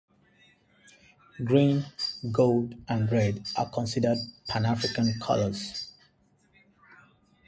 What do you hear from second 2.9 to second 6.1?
red are considered Pan-African colors.